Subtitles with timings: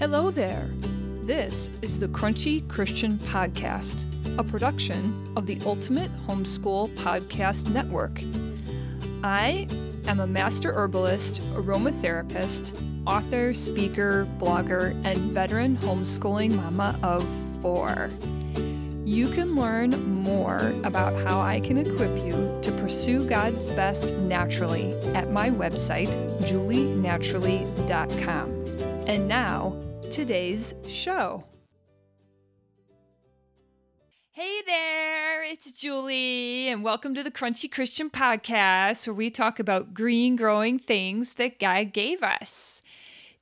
[0.00, 0.70] Hello there.
[1.24, 4.06] This is the Crunchy Christian Podcast,
[4.38, 8.22] a production of the Ultimate Homeschool Podcast Network.
[9.22, 9.68] I
[10.06, 17.22] am a master herbalist, aromatherapist, author, speaker, blogger, and veteran homeschooling mama of
[17.60, 18.08] four.
[19.04, 19.90] You can learn
[20.22, 26.08] more about how I can equip you to pursue God's best naturally at my website,
[26.40, 28.59] julienaturally.com.
[29.06, 29.74] And now,
[30.10, 31.44] today's show.
[34.30, 39.94] Hey there, it's Julie, and welcome to the Crunchy Christian Podcast, where we talk about
[39.94, 42.80] green growing things that God gave us.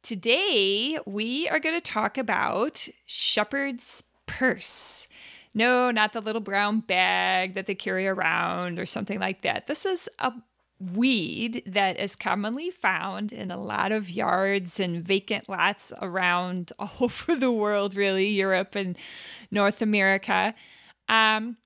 [0.02, 5.06] Today, we are going to talk about shepherd's purse.
[5.54, 9.66] No, not the little brown bag that they carry around or something like that.
[9.66, 10.32] This is a
[10.80, 16.90] weed that is commonly found in a lot of yards and vacant lots around all
[17.00, 18.96] over the world, really, Europe and
[19.50, 20.54] North America.
[21.08, 21.56] Um,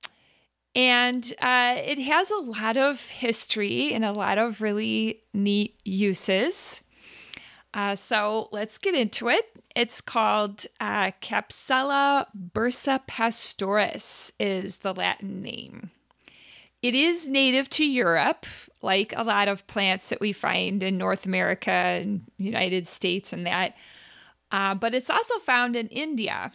[0.74, 6.80] and uh, it has a lot of history and a lot of really neat uses.
[7.74, 9.46] Uh, so let's get into it.
[9.74, 15.90] It's called uh, Capsella bursa pastoris is the Latin name.
[16.82, 18.44] It is native to Europe,
[18.82, 23.46] like a lot of plants that we find in North America and United States and
[23.46, 23.74] that.
[24.50, 26.50] Uh, but it's also found in India.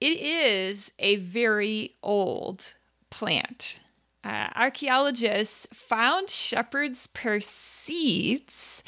[0.00, 2.74] It is a very old
[3.10, 3.80] plant.
[4.22, 8.82] Uh, archaeologists found shepherd's purse seeds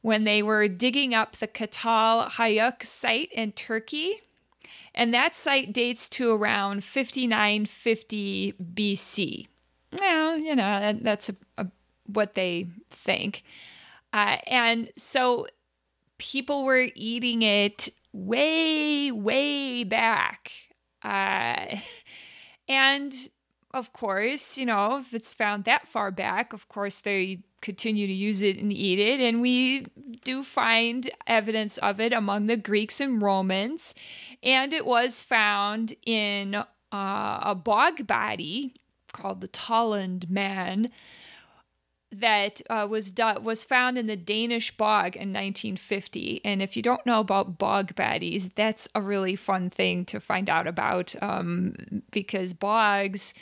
[0.00, 4.20] when they were digging up the Çatalhöyük site in Turkey.
[4.94, 9.46] And that site dates to around 5950 BC.
[9.98, 11.66] Well, you know, that, that's a, a,
[12.06, 13.44] what they think.
[14.12, 15.46] Uh, and so
[16.18, 20.50] people were eating it way, way back.
[21.02, 21.76] Uh,
[22.68, 23.14] and
[23.72, 28.12] of course, you know, if it's found that far back, of course, they continue to
[28.12, 29.20] use it and eat it.
[29.20, 29.86] And we
[30.24, 33.94] do find evidence of it among the Greeks and Romans.
[34.42, 38.74] And it was found in uh, a bog body
[39.12, 40.88] called the Tollund Man
[42.12, 46.40] that uh, was was found in the Danish bog in 1950.
[46.44, 50.50] And if you don't know about bog bodies, that's a really fun thing to find
[50.50, 53.32] out about um, because bogs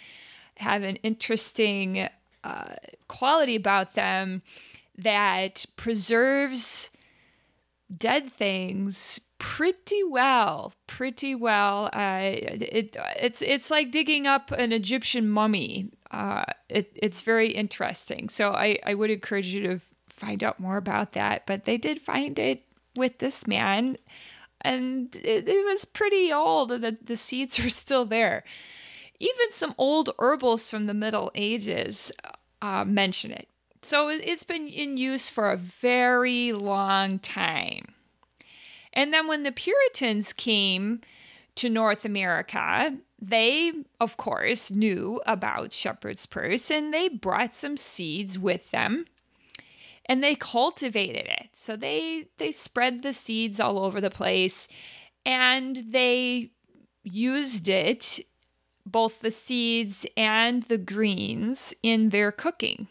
[0.56, 2.08] have an interesting
[2.44, 2.74] uh,
[3.06, 4.42] quality about them
[4.98, 6.90] that preserves
[7.96, 11.86] dead things pretty well pretty well.
[11.92, 15.90] Uh, it, it's it's like digging up an egyptian mummy.
[16.10, 18.28] Uh, it, it's very interesting.
[18.28, 21.46] So I, I would encourage you to find out more about that.
[21.46, 22.64] But they did find it
[22.96, 23.96] with this man
[24.62, 28.44] and it, it was pretty old and the, the seeds are still there.
[29.20, 32.12] Even some old herbals from the Middle Ages
[32.62, 33.48] uh, mention it.
[33.82, 37.86] So it's been in use for a very long time.
[38.92, 41.00] And then when the Puritans came
[41.56, 48.38] to North America, they, of course, knew about shepherd's purse and they brought some seeds
[48.38, 49.06] with them
[50.06, 51.50] and they cultivated it.
[51.52, 54.66] So they they spread the seeds all over the place
[55.26, 56.50] and they
[57.04, 58.20] used it
[58.86, 62.88] both the seeds and the greens in their cooking.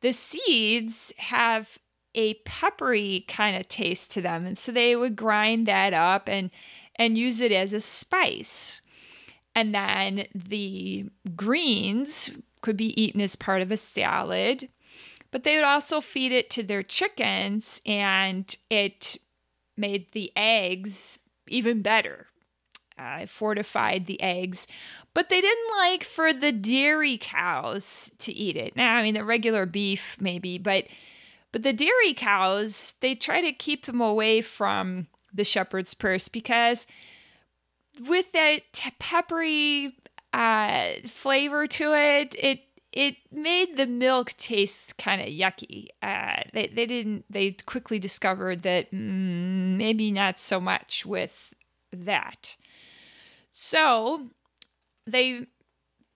[0.00, 1.78] The seeds have
[2.14, 6.50] a peppery kind of taste to them, and so they would grind that up and
[6.96, 8.80] and use it as a spice.
[9.54, 12.30] And then the greens
[12.62, 14.68] could be eaten as part of a salad,
[15.30, 19.16] but they would also feed it to their chickens, and it
[19.76, 21.18] made the eggs
[21.48, 22.28] even better
[22.98, 24.66] uh, fortified the eggs,
[25.14, 28.76] but they didn't like for the dairy cows to eat it.
[28.76, 30.86] Now, I mean, the regular beef maybe, but
[31.52, 36.86] but the dairy cows they try to keep them away from the shepherd's purse because
[38.06, 38.62] with that
[38.98, 39.96] peppery
[40.32, 42.60] uh, flavor to it, it
[42.92, 45.88] it made the milk taste kind of yucky.
[46.02, 47.24] Uh, they they didn't.
[47.30, 51.54] They quickly discovered that mm, maybe not so much with
[51.92, 52.56] that.
[53.58, 54.28] So
[55.06, 55.46] they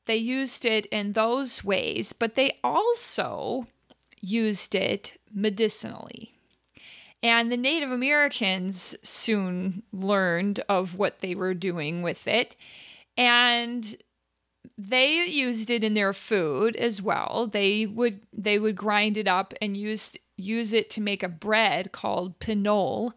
[0.05, 3.67] they used it in those ways, but they also
[4.21, 6.35] used it medicinally.
[7.23, 12.57] And the Native Americans soon learned of what they were doing with it.
[13.17, 13.97] And
[14.77, 17.49] they used it in their food as well.
[17.51, 21.91] They would they would grind it up and use use it to make a bread
[21.91, 23.15] called pinole.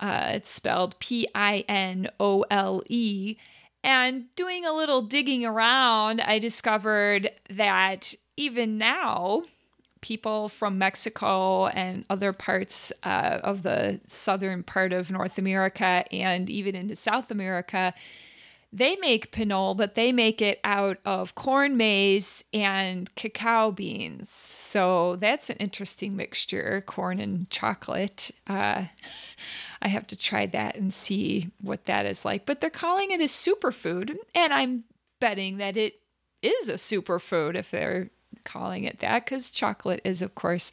[0.00, 3.36] Uh, it's spelled P I N O L E.
[3.84, 9.42] And doing a little digging around, I discovered that even now,
[10.00, 16.48] people from Mexico and other parts uh, of the southern part of North America and
[16.48, 17.94] even into South America,
[18.72, 24.28] they make pinole, but they make it out of corn maize and cacao beans.
[24.28, 28.30] So that's an interesting mixture corn and chocolate.
[28.46, 28.84] Uh,
[29.82, 32.46] I have to try that and see what that is like.
[32.46, 34.84] But they're calling it a superfood, and I'm
[35.20, 36.00] betting that it
[36.42, 38.10] is a superfood if they're
[38.44, 40.70] calling it that, because chocolate is, of course,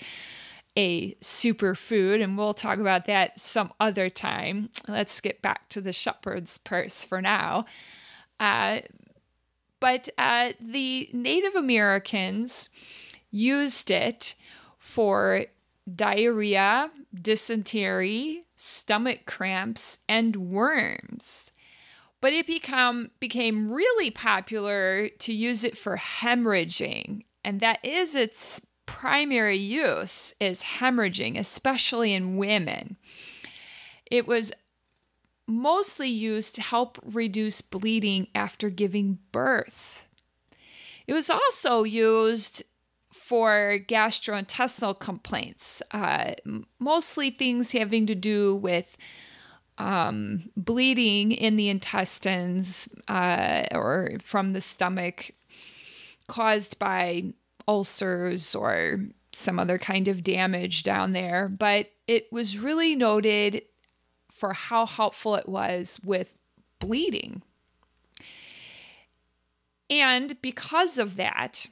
[0.75, 4.69] a superfood, and we'll talk about that some other time.
[4.87, 7.65] Let's get back to the shepherd's purse for now.
[8.39, 8.81] Uh,
[9.79, 12.69] but uh, the Native Americans
[13.31, 14.35] used it
[14.77, 15.45] for
[15.93, 16.91] diarrhea,
[17.21, 21.51] dysentery, stomach cramps, and worms.
[22.19, 28.59] But it become became really popular to use it for hemorrhaging, and that is its
[28.87, 32.97] primary use is hemorrhaging, especially in women.
[34.09, 34.51] It was
[35.47, 40.03] mostly used to help reduce bleeding after giving birth.
[41.07, 42.63] It was also used
[43.11, 46.33] for gastrointestinal complaints, uh,
[46.79, 48.97] mostly things having to do with
[49.77, 55.31] um, bleeding in the intestines uh, or from the stomach
[56.27, 57.33] caused by
[57.67, 58.99] ulcers or
[59.33, 61.47] some other kind of damage down there.
[61.47, 63.61] But it was really noted
[64.37, 66.31] for how helpful it was with
[66.77, 67.41] bleeding.
[69.89, 71.65] And because of that,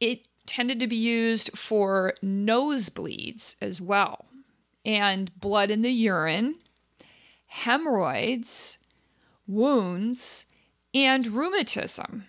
[0.00, 4.26] it tended to be used for nosebleeds as well,
[4.84, 6.54] and blood in the urine,
[7.46, 8.78] hemorrhoids,
[9.48, 10.46] wounds,
[10.94, 12.26] and rheumatism.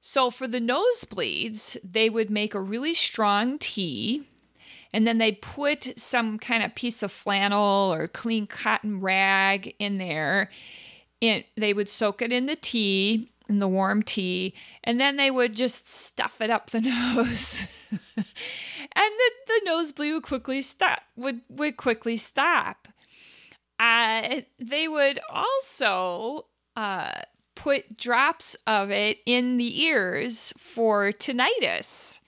[0.00, 4.26] So, for the nosebleeds, they would make a really strong tea
[4.92, 9.98] and then they put some kind of piece of flannel or clean cotton rag in
[9.98, 10.50] there.
[11.20, 14.54] And they would soak it in the tea, in the warm tea,
[14.84, 16.80] and then they would just stuff it up the
[17.16, 17.66] nose.
[17.90, 22.88] and the, the nosebleed would quickly stop would, would quickly stop.
[23.80, 26.46] Uh, they would also
[26.76, 27.20] uh,
[27.54, 32.20] put drops of it in the ears for tinnitus.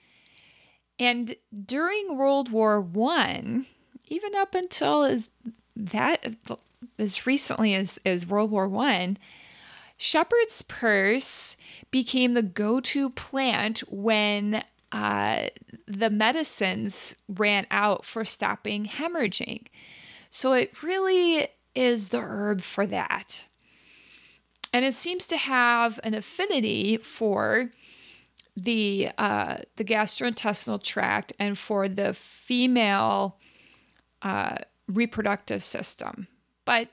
[1.01, 3.65] And during World War One,
[4.05, 5.29] even up until as
[5.75, 6.35] that
[6.99, 9.17] as recently as, as World War One,
[9.97, 11.57] shepherd's purse
[11.89, 15.47] became the go-to plant when uh,
[15.87, 19.65] the medicines ran out for stopping hemorrhaging.
[20.29, 23.45] So it really is the herb for that.
[24.71, 27.71] And it seems to have an affinity for
[28.55, 33.37] the uh, the gastrointestinal tract and for the female
[34.21, 34.57] uh,
[34.87, 36.27] reproductive system,
[36.65, 36.89] but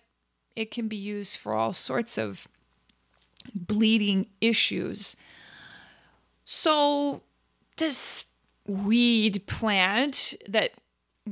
[0.56, 2.46] it can be used for all sorts of
[3.54, 5.16] bleeding issues.
[6.44, 7.22] So
[7.76, 8.24] this
[8.66, 10.72] weed plant that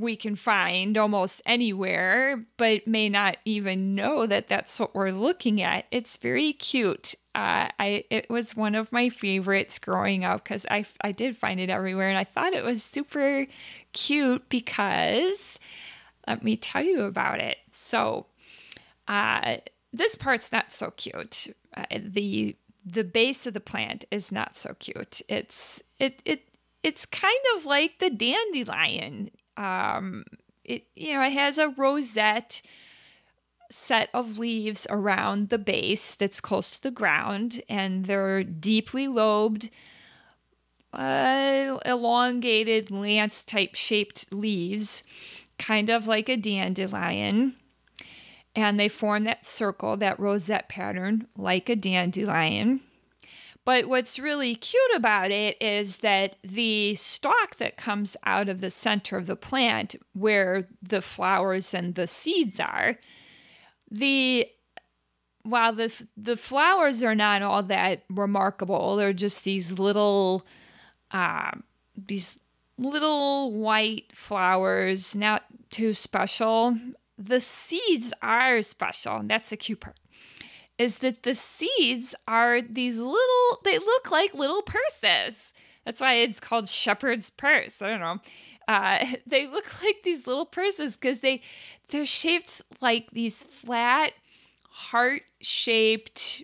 [0.00, 5.62] we can find almost anywhere, but may not even know that that's what we're looking
[5.62, 5.86] at.
[5.90, 7.14] It's very cute.
[7.34, 11.60] Uh, I it was one of my favorites growing up because I I did find
[11.60, 13.46] it everywhere, and I thought it was super
[13.92, 15.58] cute because
[16.26, 17.58] let me tell you about it.
[17.70, 18.26] So,
[19.08, 19.58] uh,
[19.92, 21.48] this part's not so cute.
[21.76, 25.20] Uh, the the base of the plant is not so cute.
[25.28, 26.42] It's it it
[26.82, 30.24] it's kind of like the dandelion um,
[30.64, 32.62] it you know it has a rosette
[33.70, 39.70] set of leaves around the base that's close to the ground, and they're deeply lobed,
[40.92, 45.04] uh, elongated lance type shaped leaves,
[45.58, 47.56] kind of like a dandelion.
[48.54, 52.80] And they form that circle, that rosette pattern, like a dandelion.
[53.66, 58.70] But what's really cute about it is that the stalk that comes out of the
[58.70, 62.96] center of the plant, where the flowers and the seeds are,
[63.90, 64.48] the
[65.42, 70.46] while the the flowers are not all that remarkable, they're just these little,
[71.10, 71.50] uh,
[71.96, 72.38] these
[72.78, 76.78] little white flowers, not too special.
[77.18, 79.96] The seeds are special, and that's the cute part
[80.78, 85.34] is that the seeds are these little, they look like little purses.
[85.84, 87.80] That's why it's called shepherd's purse.
[87.80, 88.18] I don't know.
[88.68, 91.42] uh, they look like these little purses because they
[91.88, 94.12] they're shaped like these flat
[94.70, 96.42] heart shaped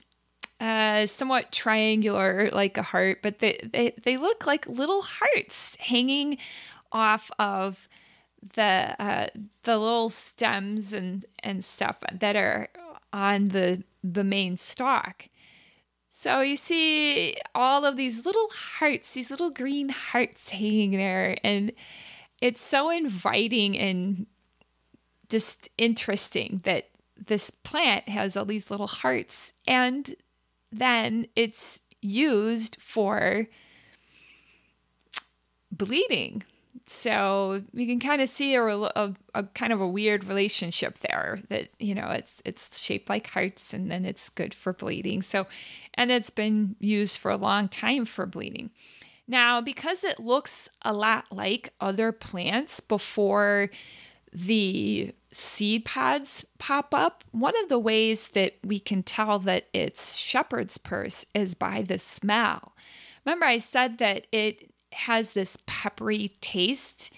[0.61, 6.39] uh, somewhat triangular like a heart but they, they they look like little hearts hanging
[6.93, 7.89] off of
[8.55, 9.27] the uh,
[9.65, 12.69] the little stems and and stuff that are
[13.13, 15.29] on the the main stalk.
[16.11, 21.73] So you see all of these little hearts these little green hearts hanging there and
[22.41, 24.27] it's so inviting and
[25.29, 26.91] just interesting that
[27.27, 30.15] this plant has all these little hearts and
[30.71, 33.47] then it's used for
[35.71, 36.43] bleeding
[36.87, 41.41] so you can kind of see a, a, a, kind of a weird relationship there
[41.49, 45.47] that you know it's it's shaped like hearts and then it's good for bleeding so
[45.95, 48.71] and it's been used for a long time for bleeding
[49.29, 53.71] now, because it looks a lot like other plants before
[54.33, 60.17] the seed pods pop up, one of the ways that we can tell that it's
[60.17, 62.73] shepherd's purse is by the smell.
[63.25, 67.13] Remember, I said that it has this peppery taste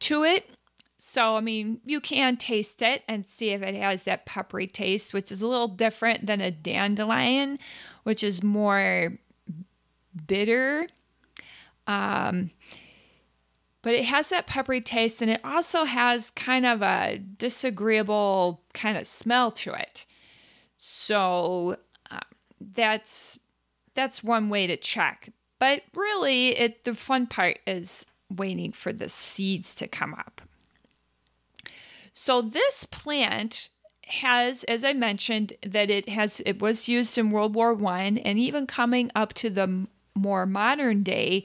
[0.00, 0.50] to it.
[0.98, 5.14] So, I mean, you can taste it and see if it has that peppery taste,
[5.14, 7.58] which is a little different than a dandelion,
[8.02, 9.12] which is more
[10.26, 10.86] bitter
[11.86, 12.50] um,
[13.82, 18.98] but it has that peppery taste and it also has kind of a disagreeable kind
[18.98, 20.06] of smell to it.
[20.78, 21.76] So
[22.10, 22.18] uh,
[22.60, 23.38] that's
[23.94, 25.30] that's one way to check.
[25.66, 30.40] But really, it the fun part is waiting for the seeds to come up.
[32.12, 33.68] So this plant
[34.04, 38.38] has, as I mentioned, that it has it was used in World War One, and
[38.38, 41.44] even coming up to the more modern day,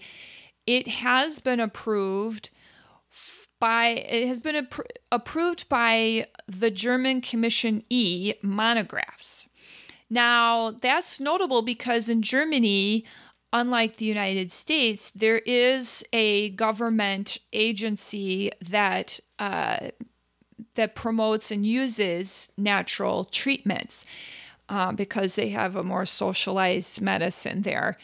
[0.68, 2.51] it has been approved
[3.60, 9.48] by it has been appro- approved by the German Commission E monographs.
[10.12, 13.04] Now, that's notable because in Germany,
[13.53, 19.89] unlike the United States, there is a government agency that uh,
[20.75, 24.05] that promotes and uses natural treatments
[24.70, 27.98] uh, because they have a more socialized medicine there,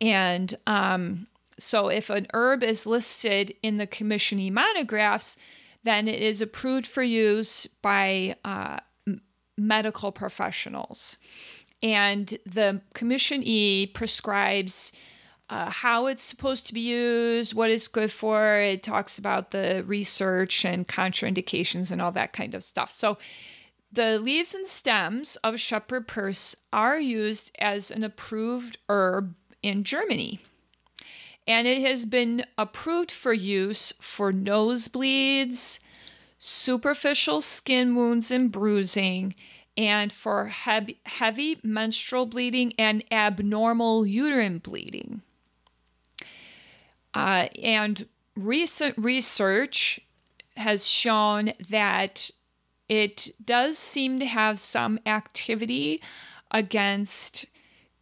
[0.00, 1.26] and um,
[1.58, 5.36] so if an herb is listed in the Commission E monographs,
[5.84, 8.78] then it is approved for use by uh,
[9.56, 11.18] medical professionals.
[11.84, 14.90] And the Commission E prescribes
[15.50, 18.56] uh, how it's supposed to be used, what it's good for.
[18.56, 22.90] It talks about the research and contraindications and all that kind of stuff.
[22.90, 23.18] So
[23.92, 30.40] the leaves and stems of shepherd purse are used as an approved herb in Germany
[31.46, 35.78] and it has been approved for use for nosebleeds,
[36.38, 39.34] superficial skin wounds and bruising,
[39.76, 45.22] and for heavy, menstrual bleeding and abnormal uterine bleeding.
[47.12, 50.00] Uh, and recent research
[50.56, 52.30] has shown that
[52.88, 56.02] it does seem to have some activity
[56.50, 57.46] against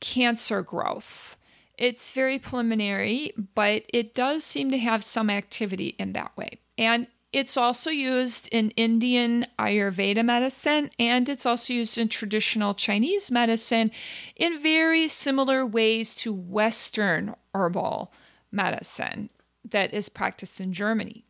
[0.01, 1.37] cancer growth.
[1.79, 6.59] It's very preliminary, but it does seem to have some activity in that way.
[6.77, 13.31] And it's also used in Indian Ayurveda medicine and it's also used in traditional Chinese
[13.31, 13.91] medicine
[14.37, 18.13] in very similar ways to Western herbal
[18.51, 19.31] medicine
[19.71, 21.25] that is practiced in Germany.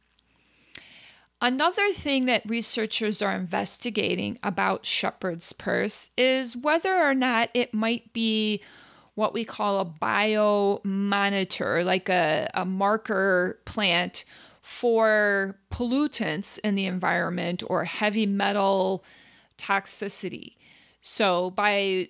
[1.41, 8.13] Another thing that researchers are investigating about shepherd's purse is whether or not it might
[8.13, 8.63] be
[9.15, 14.25] what we call a biomonitor, like a, a marker plant
[14.63, 19.05] for pollutants in the environment or heavy metal
[19.59, 20.55] toxicity.
[21.01, 22.09] So, by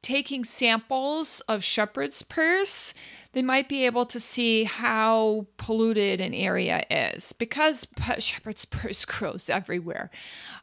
[0.00, 2.92] taking samples of shepherd's purse,
[3.32, 7.86] they might be able to see how polluted an area is because
[8.18, 10.10] shepherd's purse grows everywhere.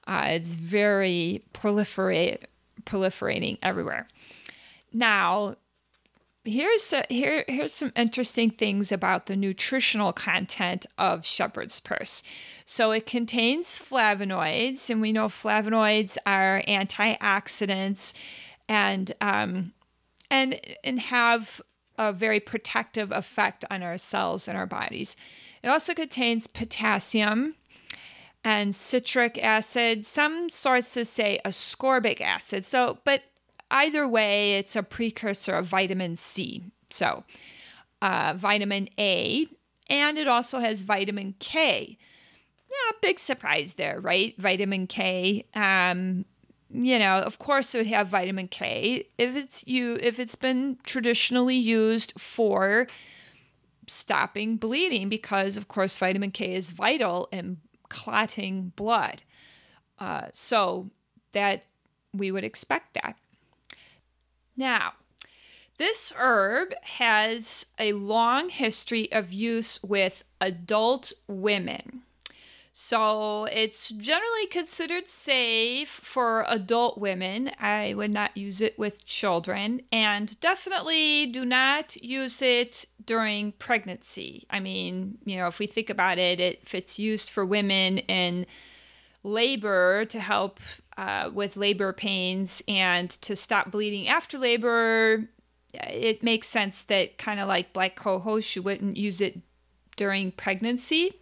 [0.08, 2.46] Uh, it's very proliferate,
[2.86, 4.08] proliferating everywhere.
[4.94, 5.56] Now,
[6.44, 12.24] here's a, here here's some interesting things about the nutritional content of shepherd's purse.
[12.66, 18.14] So it contains flavonoids, and we know flavonoids are antioxidants,
[18.68, 19.74] and um,
[20.30, 21.62] and and have
[21.98, 25.16] a very protective effect on our cells and our bodies.
[25.62, 27.54] It also contains potassium
[28.44, 30.06] and citric acid.
[30.06, 32.66] Some sources say ascorbic acid.
[32.66, 33.22] So, but
[33.72, 36.64] either way, it's a precursor of vitamin C.
[36.90, 37.24] So,
[38.02, 39.48] uh, vitamin A
[39.90, 41.98] and it also has vitamin K.
[42.70, 44.34] Yeah, big surprise there, right?
[44.38, 45.46] Vitamin K.
[45.54, 46.24] Um,
[46.74, 50.78] you know, of course it would have vitamin K if it's you if it's been
[50.84, 52.88] traditionally used for
[53.88, 57.58] stopping bleeding because of course vitamin K is vital in
[57.90, 59.24] clotting blood.
[60.00, 60.90] Uh, so
[61.34, 61.66] that
[62.14, 63.16] we would expect that.
[64.56, 64.94] Now,
[65.78, 72.04] this herb has a long history of use with adult women.
[72.74, 77.52] So it's generally considered safe for adult women.
[77.60, 84.46] I would not use it with children, and definitely do not use it during pregnancy.
[84.50, 88.46] I mean, you know, if we think about it, if it's used for women in
[89.24, 90.60] labor to help
[90.98, 95.28] uh, with labor pains and to stop bleeding after labor,
[95.74, 99.40] it makes sense that kind of like black cohosh, you wouldn't use it
[99.96, 101.14] during pregnancy.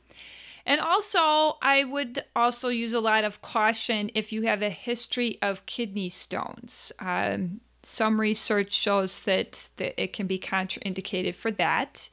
[0.65, 5.39] And also, I would also use a lot of caution if you have a history
[5.41, 6.91] of kidney stones.
[6.99, 12.09] Um, some research shows that, that it can be contraindicated for that.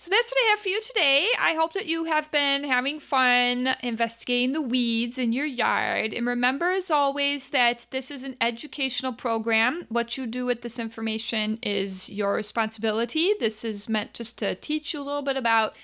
[0.00, 1.28] So that's what I have for you today.
[1.38, 6.14] I hope that you have been having fun investigating the weeds in your yard.
[6.14, 9.84] And remember, as always, that this is an educational program.
[9.90, 13.34] What you do with this information is your responsibility.
[13.38, 15.76] This is meant just to teach you a little bit about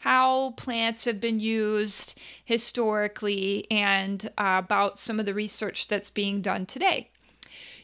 [0.00, 6.42] how plants have been used historically and uh, about some of the research that's being
[6.42, 7.08] done today.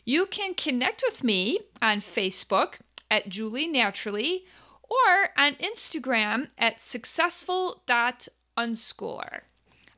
[0.04, 2.75] You can connect with me on Facebook
[3.11, 4.45] at Julie Naturally
[4.88, 9.40] or on Instagram at successful.unschooler.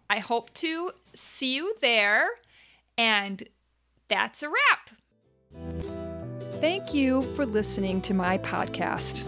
[0.08, 2.30] I hope to see you there,
[2.98, 3.48] and
[4.08, 4.90] that's a wrap.
[6.54, 9.24] Thank you for listening to my podcast.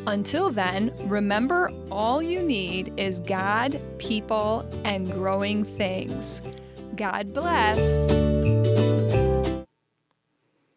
[0.05, 6.41] Until then, remember all you need is God, people, and growing things.
[6.95, 8.22] God bless.